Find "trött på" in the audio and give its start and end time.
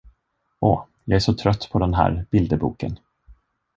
1.33-1.79